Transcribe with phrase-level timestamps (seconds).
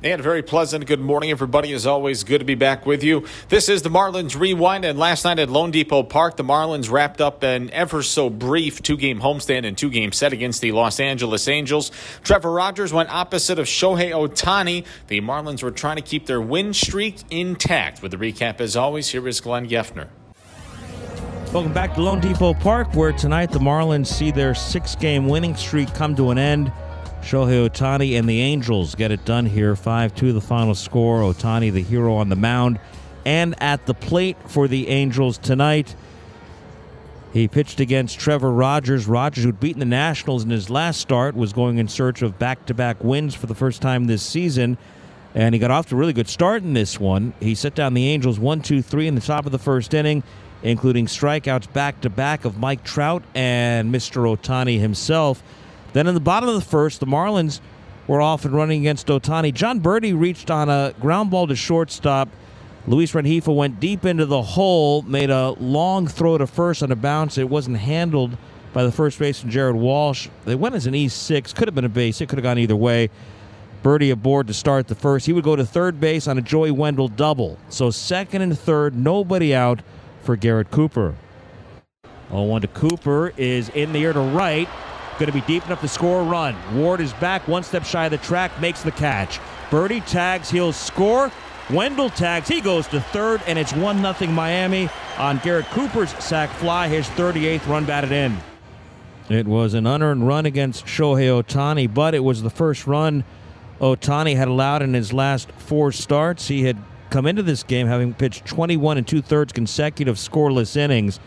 [0.00, 1.72] And a very pleasant good morning, everybody.
[1.72, 3.26] As always, good to be back with you.
[3.48, 7.42] This is the Marlins Rewind, and last night at loanDepot Park, the Marlins wrapped up
[7.42, 11.48] an ever so brief two game homestand and two game set against the Los Angeles
[11.48, 11.90] Angels.
[12.22, 14.86] Trevor Rogers went opposite of Shohei Ohtani.
[15.08, 18.00] The Marlins were trying to keep their win streak intact.
[18.00, 20.06] With the recap, as always, here is Glenn Geffner.
[21.52, 25.92] Welcome back to loanDepot Park, where tonight the Marlins see their six game winning streak
[25.92, 26.70] come to an end.
[27.22, 29.76] Shohei Ohtani and the Angels get it done here.
[29.76, 31.20] 5 2 the final score.
[31.20, 32.78] Ohtani, the hero on the mound
[33.28, 35.94] and at the plate for the Angels tonight.
[37.32, 39.06] He pitched against Trevor Rogers.
[39.06, 42.64] Rogers, who'd beaten the Nationals in his last start, was going in search of back
[42.66, 44.78] to back wins for the first time this season.
[45.34, 47.34] And he got off to a really good start in this one.
[47.38, 50.22] He set down the Angels 1 2 3 in the top of the first inning,
[50.62, 54.22] including strikeouts back to back of Mike Trout and Mr.
[54.34, 55.42] Ohtani himself.
[55.92, 57.60] Then in the bottom of the first, the Marlins
[58.06, 59.52] were off and running against Ohtani.
[59.52, 62.28] Jon Berti reached on a ground ball to shortstop.
[62.86, 66.96] Luis Rengifo went deep into the hole, made a long throw to first on a
[66.96, 67.36] bounce.
[67.36, 68.36] It wasn't handled
[68.72, 70.28] by the first baseman Jared Walsh.
[70.44, 71.54] They went as an E6.
[71.54, 72.20] Could have been a base.
[72.20, 73.10] It could have gone either way.
[73.82, 75.26] Birdie aboard to start the first.
[75.26, 77.58] He would go to third base on a Joey Wendle double.
[77.68, 79.80] So second and third, nobody out
[80.22, 81.14] for Garrett Cooper.
[82.30, 84.68] 0-1 to Cooper is in the air to right.
[85.18, 86.56] Going to be deep enough to score a run.
[86.76, 89.40] Ward is back one step shy of the track, makes the catch.
[89.70, 91.32] Berti tags, he'll score.
[91.70, 96.48] Wendle tags, he goes to third, and it's 1 0 Miami on Garrett Cooper's sac
[96.50, 98.36] fly, his 38th run batted in.
[99.28, 103.24] It was an unearned run against Shohei Ohtani, but it was the first run
[103.80, 106.48] Ohtani had allowed in his last four starts.
[106.48, 106.76] He had
[107.10, 111.20] come into this game having pitched 21 and two thirds consecutive scoreless innings.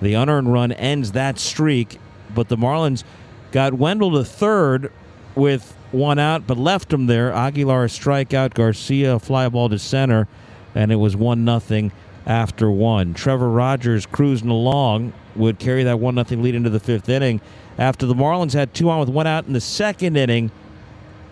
[0.00, 1.98] The unearned run ends that streak,
[2.34, 3.04] but the Marlins
[3.52, 4.92] got Wendle to third
[5.34, 7.32] with one out, but left him there.
[7.32, 10.28] Aguilar a strikeout, Garcia fly ball to center,
[10.74, 11.92] and it was one nothing
[12.26, 13.14] after one.
[13.14, 17.40] Trevor Rogers cruising along would carry that one nothing lead into the fifth inning.
[17.78, 20.50] After the Marlins had two on with one out in the second inning,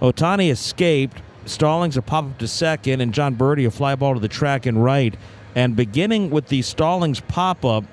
[0.01, 1.23] Ohtani escaped.
[1.45, 4.67] Stallings a pop up to second, and Jon Berti a fly ball to the track
[4.67, 5.15] and right.
[5.55, 7.85] And beginning with the Stallings pop up,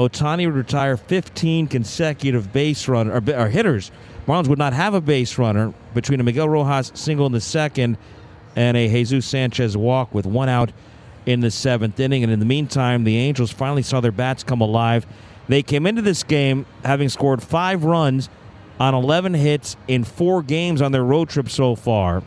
[0.00, 3.90] Ohtani would retire 15 consecutive base runner or, or, hitters.
[4.26, 7.98] Marlins would not have a base runner between a Miguel Rojas single in the second
[8.56, 10.72] and a Jesus Sanchez walk with one out
[11.26, 12.22] in the seventh inning.
[12.22, 15.06] And in the meantime, the Angels finally saw their bats come alive.
[15.48, 18.30] They came into this game having scored five runs
[18.78, 22.22] on 11 hits in four games on their road trip so far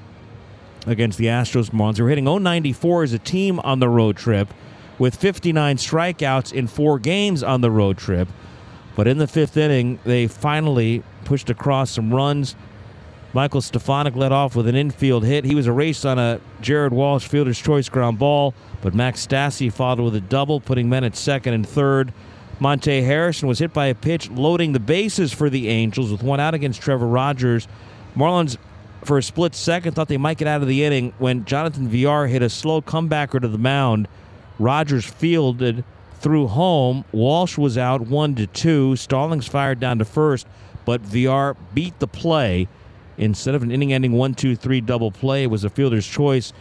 [0.85, 1.71] against the Astros.
[1.71, 4.53] Marlins are hitting 094 as a team on the road trip
[4.99, 8.27] with 59 strikeouts in four games on the road trip.
[8.95, 12.55] But in the fifth inning, they finally pushed across some runs.
[13.33, 15.43] Michael Stefanic led off with an infield hit.
[15.43, 20.03] He was erased on a Jared Walsh fielder's choice ground ball, but Max Stassi followed
[20.03, 22.13] with a double, putting men at second and third.
[22.59, 26.39] Monte Harrison was hit by a pitch loading the bases for the Angels with one
[26.39, 27.67] out against Trevor Rogers.
[28.15, 28.57] Marlins,
[29.03, 32.27] for a split second, thought they might get out of the inning when Jonathan Villar
[32.27, 34.07] hit a slow comebacker to the mound
[34.59, 35.83] Rogers fielded
[36.19, 37.05] through home.
[37.11, 38.95] Walsh was out one to two.
[38.95, 40.47] Stallings fired down to first,
[40.85, 42.67] but Villar beat the play.
[43.17, 46.53] Instead of an inning-ending one-two-three double play, it was a fielder's choice.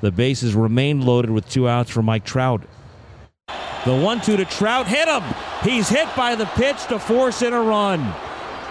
[0.00, 2.62] The bases remained loaded with two outs for Mike Trout.
[3.84, 5.22] The one-two to Trout hit him.
[5.62, 8.00] He's hit by the pitch to force in a run,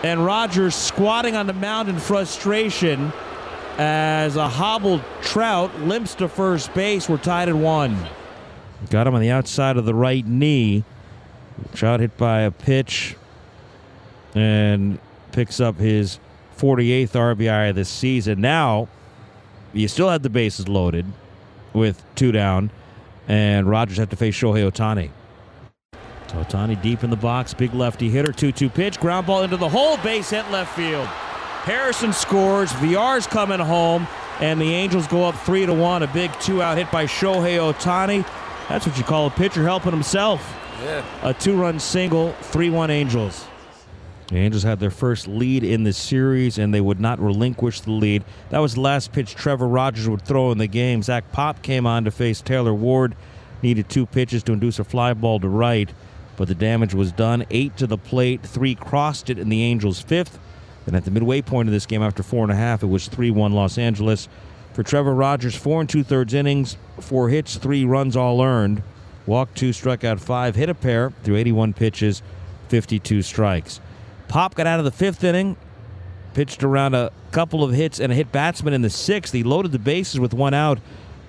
[0.04, 3.14] and Rogers squatting on the mound in frustration
[3.78, 7.10] as a hobbled Trout limps to first base.
[7.10, 7.98] We're tied at one.
[8.90, 10.84] Got him on the outside of the right knee.
[11.74, 13.16] Shot hit by a pitch
[14.36, 15.00] and
[15.32, 16.20] picks up his
[16.58, 18.42] 48th RBI of the season.
[18.42, 18.88] Now,
[19.74, 21.06] you still have the bases loaded
[21.74, 22.72] with two down,
[23.28, 25.10] and Rogers have to face Shohei Ohtani.
[26.30, 29.70] Ohtani deep in the box, big lefty hitter, 2 2 pitch, ground ball into the
[29.70, 31.08] hole, base hit left field.
[31.64, 34.08] Harrison scores, Villar's coming home,
[34.40, 36.04] and the Angels go up 3 to 1.
[36.04, 38.26] A big two out hit by Shohei Ohtani.
[38.70, 40.42] That's what you call a pitcher helping himself.
[40.82, 41.04] Yeah.
[41.22, 43.46] A two run single, 3 1 Angels.
[44.28, 47.92] The Angels had their first lead in the series, and they would not relinquish the
[47.92, 48.24] lead.
[48.50, 51.04] That was the last pitch Trevor Rogers would throw in the game.
[51.04, 53.16] Zach Pop came on to face Taylor Ward.
[53.62, 55.90] Needed two pitches to induce a fly ball to right,
[56.36, 57.46] but the damage was done.
[57.52, 60.40] Eight to the plate, three crossed it in the Angels' fifth.
[60.86, 63.08] And at the midway point of this game, after four and a half, it was
[63.08, 64.28] 3 1 Los Angeles.
[64.74, 68.82] For Trevor Rogers, four and two thirds innings, four hits, three runs all earned.
[69.28, 72.22] Walked two, struck out five, hit a pair through 81 pitches,
[72.70, 73.80] 52 strikes.
[74.28, 75.56] Pop got out of the fifth inning,
[76.34, 79.32] pitched around a couple of hits and a hit batsman in the sixth.
[79.32, 80.80] He loaded the bases with one out,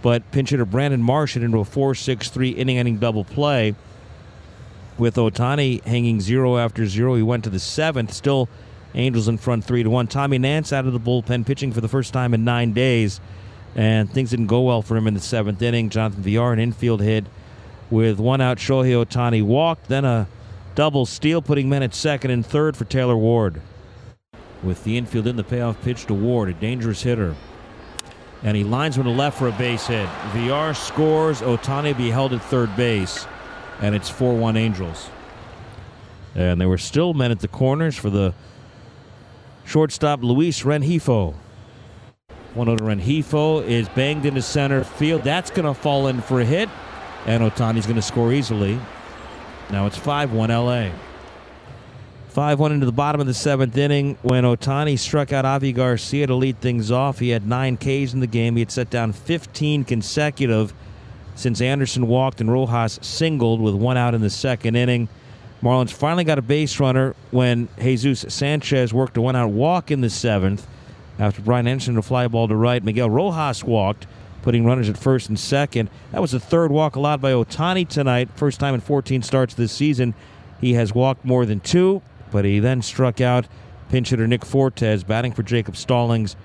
[0.01, 3.75] but pinch hitter Brandon Marsh hit into a 4 6 3 inning ending double play.
[4.97, 8.49] With Ohtani hanging zero after zero, he went to the seventh, still
[8.95, 10.07] Angels in front three to one.
[10.07, 13.21] Tommy Nance out of the bullpen, pitching for the first time in nine days,
[13.75, 15.91] and things didn't go well for him in the seventh inning.
[15.91, 17.25] Jonathan Villar, an infield hit
[17.91, 18.59] with one out.
[18.59, 20.29] Shohei Ohtani walked, then a
[20.75, 23.61] double steal, putting men at second and third for Taylor Ward.
[24.63, 27.35] With the infield in the payoff pitch to Ward, a dangerous hitter.
[28.45, 30.09] And he lines one to left for a base hit.
[30.33, 31.41] Villar scores.
[31.41, 33.27] Ohtani be held at third base,
[33.81, 35.09] and it's 4 1 Angels.
[36.35, 38.35] And there were still men at the corners for the
[39.65, 41.35] Shortstop Luis Rengifo.
[42.55, 45.23] One out Rengifo is banged into center field.
[45.23, 46.69] That's going to fall in for a hit,
[47.27, 48.79] and Ohtani's going to score easily.
[49.71, 50.91] Now it's 5 1 LA.
[52.29, 56.27] 5 1 into the bottom of the seventh inning when Ohtani struck out Avi Garcia
[56.27, 57.19] to lead things off.
[57.19, 58.57] He had nine Ks in the game.
[58.57, 60.75] He had set down 15 consecutive
[61.35, 65.09] since Anderson walked and Rojas singled with one out in the second inning.
[65.65, 70.03] Marlins finally got a base runner when Jesus Sanchez worked a one out walk in
[70.03, 70.67] the seventh.
[71.19, 74.07] After Brian Anderson a fly ball to right, Miguel Rojas walked,
[74.43, 75.89] putting runners at first and second.
[76.13, 79.73] That was the third walk allowed by Ohtani tonight, first time in 14 starts this
[79.73, 80.13] season.
[80.61, 83.47] He has walked more than two, but he then struck out
[83.89, 86.37] pinch hitter Nick Fortes, batting for Jacob Stallings,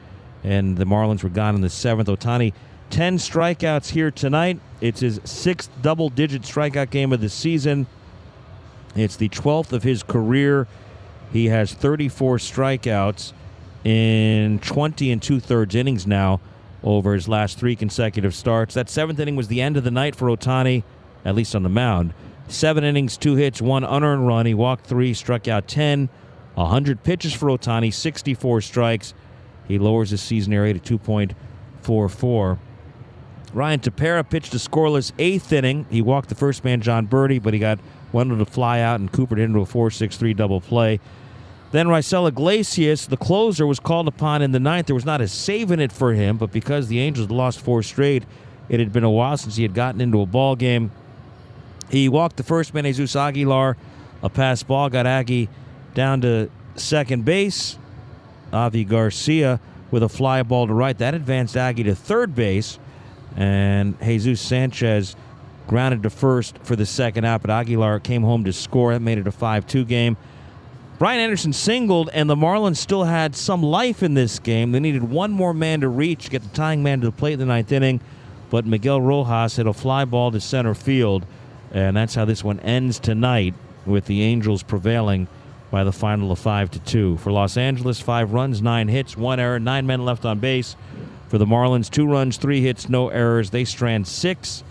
[0.46, 2.08] and the Marlins were gone in the seventh.
[2.08, 2.54] Ohtani,
[2.90, 4.62] 10 strikeouts here tonight.
[4.80, 7.86] It's his sixth double digit strikeout game of the season.
[8.96, 10.68] It's the 12th of his career.
[11.32, 13.34] He has 34 strikeouts
[13.84, 16.42] in 20 and two thirds innings now
[16.84, 18.74] over his last three consecutive starts.
[18.74, 20.84] That seventh inning was the end of the night for Ohtani,
[21.24, 22.14] at least on the mound.
[22.48, 24.46] Seven innings, two hits, one unearned run.
[24.46, 26.10] He walked three, struck out 10.
[26.56, 29.14] 100 pitches for Ohtani, 64 strikes.
[29.68, 32.58] He lowers his season area to 2.44.
[33.54, 35.86] Ryan Tepera pitched a scoreless eighth inning.
[35.90, 37.80] He walked the first man, Jon Berti, but he got
[38.12, 41.00] wanted to fly out and Cooper into a 4-6-3 double play.
[41.72, 44.88] Then Raisel Iglesias, the closer, was called upon in the ninth.
[44.88, 47.84] There was not a save in it for him, but because the Angels lost four
[47.84, 48.24] straight,
[48.70, 50.92] it had been a while since he had gotten into a ball game.
[51.92, 53.78] He walked the first man, Jesus Aguilar.
[54.22, 55.50] A pass ball got Aggie
[55.94, 57.78] down to second base.
[58.52, 59.60] Avi Garcia
[59.92, 60.98] with a fly ball to right.
[60.98, 62.80] That advanced Aggie to third base.
[63.36, 65.16] And Jesus Sanchez
[65.70, 68.92] grounded to first for the second out, but Aguilar came home to score.
[68.92, 70.18] That made it a 5 2 game.
[70.98, 74.74] Brian Anderson singled, and the Marlins still had some life in this game.
[74.74, 77.40] They needed one more man to reach, get the tying man to the plate in
[77.40, 78.02] the ninth inning,
[78.50, 81.26] but Miguel Rojas hit a fly ball to center field,
[81.72, 83.54] and that's how this one ends tonight
[83.86, 85.28] with the Angels prevailing
[85.72, 87.18] by the final of 5 to 2.
[87.18, 90.76] For Los Angeles, five runs, nine hits, one error, nine men left on base.
[91.28, 93.52] For the Marlins, two runs, three hits, no errors.
[93.52, 94.64] They strand six.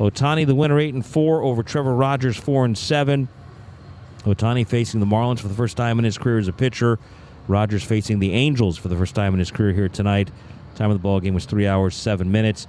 [0.00, 3.28] Ohtani, the winner, eight and four over Trevor Rogers, four and seven.
[4.24, 6.98] Ohtani facing the Marlins for the first time in his career as a pitcher.
[7.48, 10.30] Rogers facing the Angels for the first time in his career here tonight.
[10.74, 12.66] Time of the ball game was three hours seven minutes.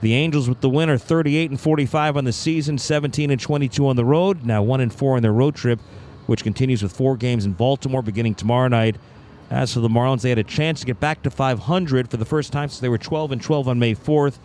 [0.00, 3.96] The Angels with the winner, 38 and 45 on the season, 17 and 22 on
[3.96, 4.46] the road.
[4.46, 5.80] Now one and four on their road trip,
[6.24, 8.96] which continues with four games in Baltimore beginning tomorrow night.
[9.50, 12.24] As for the Marlins, they had a chance to get back to 500 for the
[12.24, 14.38] first time since they were 12 and 12 on May 4th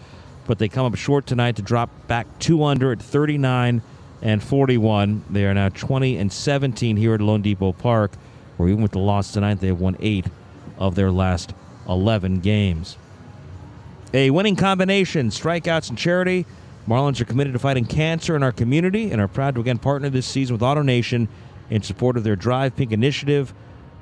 [0.46, 3.82] but they come up short tonight to drop back two under at 39
[4.22, 5.24] and 41.
[5.30, 8.12] They are now 20 and 17 here at loanDepot Park,
[8.58, 10.26] where even with the loss tonight, they have won eight
[10.78, 11.54] of their last
[11.88, 12.98] 11 games.
[14.14, 16.46] A winning combination, strikeouts and charity.
[16.88, 20.10] Marlins are committed to fighting cancer in our community and are proud to again partner
[20.10, 21.28] this season with AutoNation
[21.70, 23.54] in support of their Drive Pink initiative.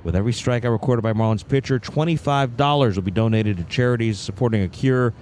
[0.03, 4.67] With every strikeout recorded by Marlins pitcher, $25 will be donated to charities supporting a
[4.67, 5.13] cure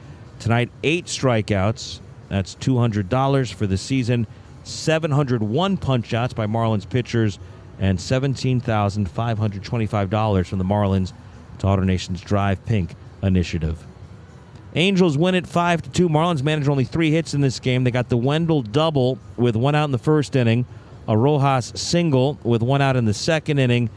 [0.42, 2.02] Tonight, eight strikeouts.
[2.28, 4.26] That's $200 for the season.
[4.64, 7.38] 701 punchouts by Marlins pitchers,
[7.80, 11.14] and $17,525 from the Marlins
[11.60, 13.86] to AutoNation's Drive Pink initiative.
[14.74, 16.10] Angels win it 5 to 2.
[16.10, 17.84] Marlins managed only three hits in this game.
[17.84, 20.66] They got the Wendle double with one out in the first inning,
[21.08, 23.92] a Rojas single with one out in the second inning,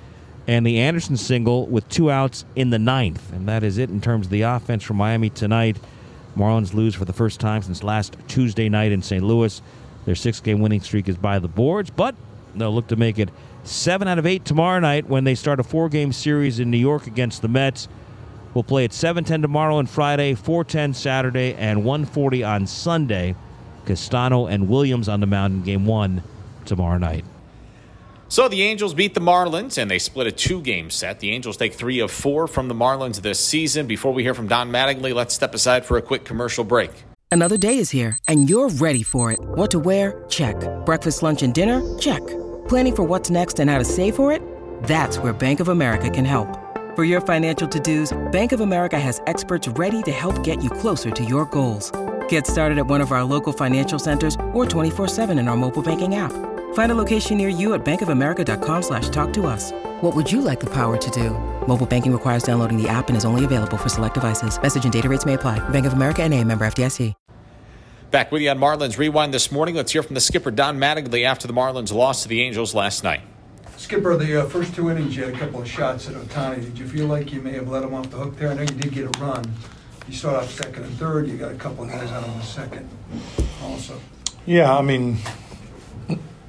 [0.46, 3.32] and the Anderson single with two outs in the ninth.
[3.32, 5.78] And that is it in terms of the offense from Miami tonight.
[6.36, 9.22] Marlins lose for the first time since last Tuesday night in St.
[9.22, 9.60] Louis.
[10.04, 12.14] Their six game winning streak is by the boards, but
[12.54, 13.30] they'll look to make it
[13.62, 16.78] seven out of eight tomorrow night when they start a four game series in New
[16.78, 17.88] York against the Mets.
[18.52, 23.34] We'll play at 7:10 tomorrow and Friday, 4:10 Saturday, and 1:40 on Sunday.
[23.86, 26.22] Castano and Williams on the mound in Game One
[26.64, 27.24] tomorrow night.
[28.34, 31.20] So the Angels beat the Marlins and they split a two game set.
[31.20, 33.86] The Angels take three of four from the Marlins this season.
[33.86, 36.90] Before we hear from Don Mattingly, let's step aside for a quick commercial break.
[37.30, 39.38] Another day is here and you're ready for it.
[39.40, 40.24] What to wear?
[40.28, 40.56] Check.
[40.84, 41.80] Breakfast, lunch, and dinner?
[42.00, 42.26] Check.
[42.66, 44.42] Planning for what's next and how to save for it?
[44.82, 46.48] That's where Bank of America can help.
[46.96, 50.70] For your financial to dos, Bank of America has experts ready to help get you
[50.70, 51.92] closer to your goals.
[52.28, 55.82] Get started at one of our local financial centers or 24 7 in our mobile
[55.82, 56.32] banking app.
[56.74, 59.72] Find a location near you at bankofamerica.com slash talk to us.
[60.00, 61.30] What would you like the power to do?
[61.66, 64.60] Mobile banking requires downloading the app and is only available for select devices.
[64.62, 65.66] Message and data rates may apply.
[65.70, 67.14] Bank of America and a member FDIC.
[68.10, 69.74] Back with you on Marlins Rewind this morning.
[69.74, 73.02] Let's hear from the skipper, Don Mattingly, after the Marlins lost to the Angels last
[73.02, 73.22] night.
[73.76, 76.60] Skipper, the uh, first two innings, you had a couple of shots at Ohtani.
[76.60, 78.50] Did you feel like you may have let him off the hook there?
[78.50, 79.52] I know you did get a run.
[80.06, 81.26] You start off second and third.
[81.26, 82.88] You got a couple of guys out on the second
[83.62, 84.00] also.
[84.46, 85.18] Yeah, I mean,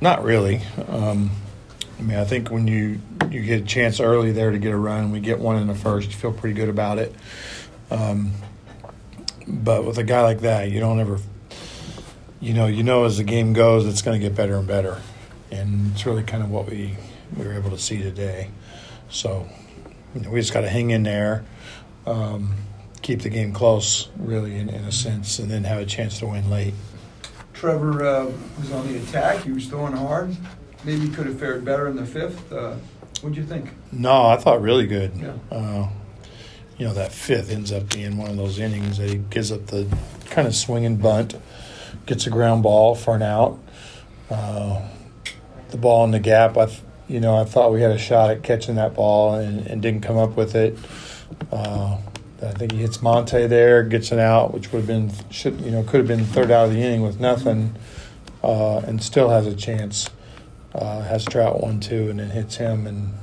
[0.06, 0.62] not really.
[0.88, 1.32] Um,
[1.98, 3.00] I mean, I think when you
[3.32, 5.74] you get a chance early there to get a run, we get one in the
[5.74, 7.14] first, you feel pretty good about it.
[7.90, 8.32] Um,
[9.48, 11.18] but with a guy like that, you don't ever,
[12.40, 15.02] you know, you know as the game goes, it's going to get better and better,
[15.50, 16.96] and it's really kind of what we
[17.36, 18.52] we were able to see today.
[19.10, 19.50] So,
[20.14, 21.44] you know, we just got to hang in there,
[22.06, 22.54] um,
[23.02, 26.28] keep the game close, really, in, in a sense, and then have a chance to
[26.28, 26.76] win late.
[27.56, 29.44] Trevor uh, was on the attack.
[29.44, 30.36] He was throwing hard.
[30.84, 32.52] Maybe he could have fared better in the fifth.
[32.52, 32.76] Uh,
[33.22, 33.70] what'd you think?
[33.92, 35.12] No, I thought really good.
[35.16, 35.34] Yeah.
[35.50, 35.90] Uh,
[36.78, 39.68] you know, that fifth ends up being one of those innings that he gives up
[39.68, 39.88] the
[40.30, 41.36] kind of swinging bunt,
[42.06, 43.58] gets a ground ball for an out.
[44.30, 44.86] Uh,
[45.70, 48.30] the ball in the gap, I, th- you know, I thought we had a shot
[48.32, 50.78] at catching that ball and, and didn't come up with it.
[52.46, 55.72] I think he hits Monte there, gets an out, which would have been should you
[55.72, 57.76] know could have been third out of the inning with nothing,
[58.44, 60.10] uh, and still has a chance.
[60.74, 63.14] Uh, has Trout one two, and then hits him, and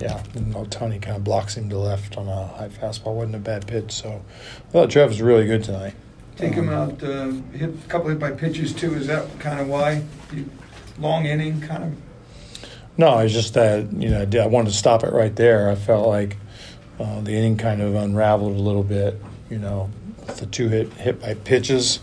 [0.00, 3.14] yeah, and Ohtani kind of blocks him to left on a high fastball.
[3.14, 4.22] wasn't a bad pitch, so
[4.68, 5.94] I thought Trev was really good tonight.
[6.36, 8.94] Take him Um, out, uh, hit a couple hit by pitches too.
[8.94, 10.02] Is that kind of why?
[10.34, 10.48] You,
[10.98, 11.92] long inning, kind of.
[12.98, 15.70] No, it's just that you know I wanted to stop it right there.
[15.70, 16.38] I felt like
[16.98, 19.20] uh, the inning kind of unraveled a little bit.
[19.50, 19.90] You know,
[20.38, 22.00] the two hit hit by pitches,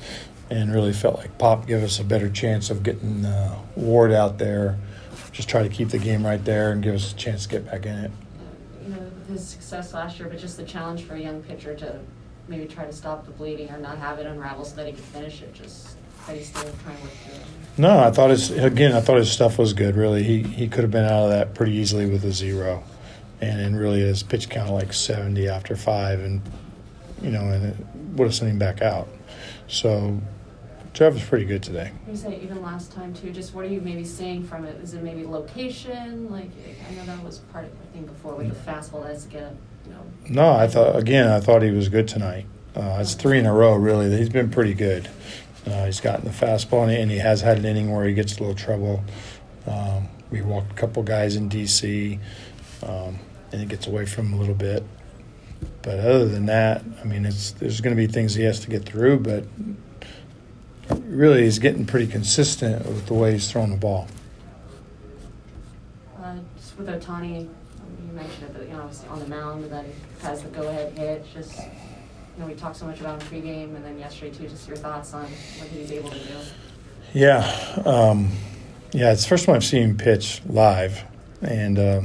[0.49, 4.37] and really felt like Pop gave us a better chance of getting uh, Ward out
[4.37, 4.77] there.
[5.31, 7.65] Just try to keep the game right there and give us a chance to get
[7.65, 8.11] back in it.
[8.83, 11.99] you know, his success last year, but just the challenge for a young pitcher to
[12.47, 15.03] maybe try to stop the bleeding or not have it unravel so that he could
[15.03, 15.53] finish it.
[15.53, 15.95] Just
[16.27, 17.41] how you still trying to work through it.
[17.77, 18.93] No, I thought his again.
[18.93, 19.95] I thought his stuff was good.
[19.95, 22.83] Really, he he could have been out of that pretty easily with a zero,
[23.43, 26.41] and and really his pitch count like seventy after five, and
[27.21, 27.75] you know, and it
[28.17, 29.07] would have sent him back out.
[29.67, 30.19] So,
[30.93, 31.91] Trev was pretty good today.
[32.07, 33.31] You say even last time too.
[33.31, 34.81] Just what are you maybe seeing from it?
[34.81, 36.29] Is it maybe location?
[36.29, 36.49] Like
[36.89, 39.03] I know that was part of the thing before with the fastball.
[39.03, 40.03] That's get you know.
[40.29, 41.27] No, I thought again.
[41.27, 42.45] I thought he was good tonight.
[42.75, 43.75] Uh, it's three in a row.
[43.75, 45.09] Really, he's been pretty good.
[45.65, 48.13] Uh, he's gotten the fastball, and he, and he has had an inning where he
[48.13, 49.03] gets a little trouble.
[49.65, 52.19] Um, we walked a couple guys in DC,
[52.81, 53.19] um,
[53.53, 54.83] and it gets away from him a little bit.
[55.83, 58.69] But other than that, I mean, it's there's going to be things he has to
[58.69, 59.19] get through.
[59.19, 59.45] But
[61.05, 64.07] really, he's getting pretty consistent with the way he's throwing the ball.
[66.21, 69.71] Uh, just with Ohtani, you mentioned it, but you know, obviously on the mound, and
[69.71, 71.25] then has the go-ahead hit.
[71.33, 74.47] Just you know, we talked so much about him pregame, and then yesterday too.
[74.47, 76.37] Just your thoughts on what he was able to do.
[77.13, 77.43] Yeah,
[77.85, 78.31] um,
[78.93, 79.11] yeah.
[79.11, 81.03] It's the first time I've seen him pitch live,
[81.41, 82.01] and uh,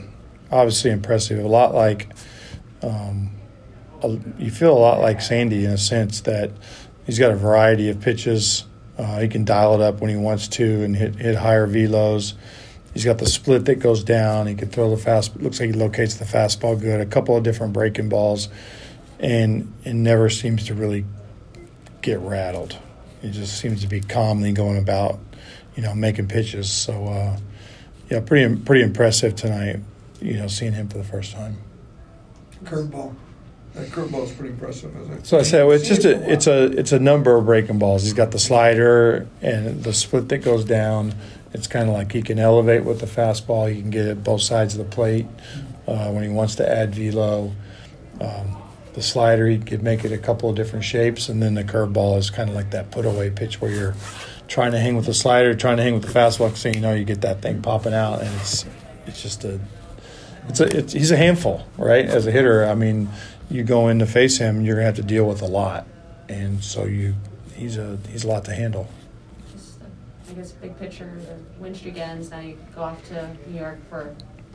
[0.51, 1.45] obviously impressive.
[1.45, 2.09] A lot like
[2.83, 3.31] um,
[4.03, 6.51] a, you feel a lot like Sandy in a sense that
[7.07, 8.65] he's got a variety of pitches.
[8.97, 12.35] Uh, he can dial it up when he wants to and hit hit higher velos.
[12.95, 14.47] He's got the split that goes down.
[14.47, 15.37] He can throw the fast.
[15.37, 17.01] Looks like he locates the fastball good.
[17.01, 18.49] A couple of different breaking balls,
[19.21, 21.05] and it never seems to really
[22.03, 22.77] get rattled.
[23.23, 25.19] He just seems to be calmly going about,
[25.77, 26.71] you know, making pitches.
[26.71, 27.37] So, uh,
[28.11, 29.81] yeah, pretty pretty impressive tonight.
[30.21, 31.57] You know, seeing him for the first time.
[32.65, 33.15] Curveball.
[33.75, 34.97] That curveball is pretty impressive.
[34.97, 35.27] Isn't it?
[35.27, 38.03] So I say well, it's just a it's a it's a number of breaking balls.
[38.03, 41.15] He's got the slider and the split that goes down,
[41.53, 43.73] It's kind of like he can elevate with the fastball.
[43.73, 45.27] He can get it both sides of the plate
[45.87, 47.53] uh, when he wants to add velo.
[48.21, 48.57] Um,
[48.95, 52.19] the slider, he could make it a couple of different shapes, and then the curveball
[52.19, 53.95] is kind of like that put away pitch where you're
[54.49, 56.93] trying to hang with the slider, trying to hang with the fastball, so you know
[56.95, 58.65] you get that thing popping out, and it's
[59.07, 59.61] it's just a
[60.49, 62.05] it's a it's, he's a handful, right?
[62.05, 63.09] As a hitter, I mean,
[63.51, 65.87] you go in to face him, you're gonna have to deal with a lot,
[66.29, 67.15] and so you
[67.55, 68.89] he's a he's a lot to handle.
[69.53, 69.81] Just,
[70.31, 73.79] I guess, big picture, the win streak ends, now you go off to New York
[73.89, 74.15] for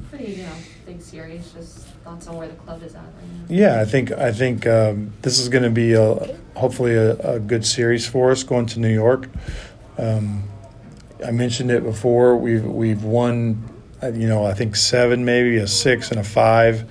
[0.09, 1.51] pretty, you know, big series.
[1.53, 3.45] Just thoughts on where the club is at right now.
[3.49, 7.39] Yeah, I think I think um, this is going to be a hopefully a, a,
[7.39, 9.27] good series for us going to New York.
[9.97, 10.43] Um,
[11.25, 12.35] I mentioned it before.
[12.35, 13.63] We've we've won,
[14.11, 16.89] you know, I think seven, maybe a six and a five,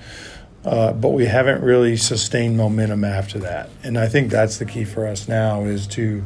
[0.65, 3.69] uh, but we haven't really sustained momentum after that.
[3.83, 6.23] And I think that's the key for us now is to,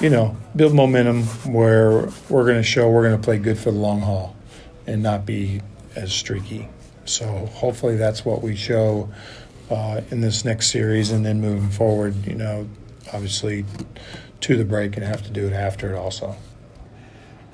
[0.00, 3.70] you know, build momentum where we're going to show we're going to play good for
[3.70, 4.36] the long haul,
[4.86, 5.60] and not be
[5.94, 6.68] as streaky.
[7.04, 9.08] So hopefully that's what we show
[9.70, 12.68] uh, in this next series, and then moving forward, you know,
[13.12, 13.64] obviously
[14.40, 16.36] to the break and have to do it after it also.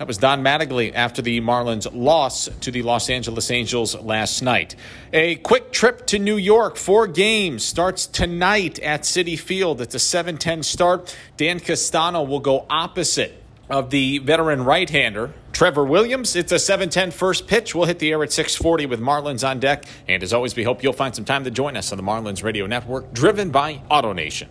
[0.03, 4.75] That was Don Mattingly after the Marlins loss to the Los Angeles Angels last night.
[5.13, 6.77] A quick trip to New York.
[6.77, 9.81] Four games starts tonight at Citi Field.
[9.81, 11.17] It's a 7-10 start.
[11.37, 16.35] Dan Castano will go opposite of the veteran right-hander Trevor Williams.
[16.35, 17.73] It's a 7-10 first pitch.
[17.73, 19.85] We'll hit the air at 6:40 with Marlins on deck.
[20.09, 22.43] And as always, we hope you'll find some time to join us on the Marlins
[22.43, 24.49] Radio Network, driven by AutoNation.